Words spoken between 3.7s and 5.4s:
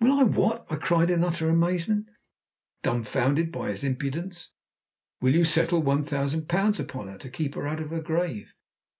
his impudence. "Will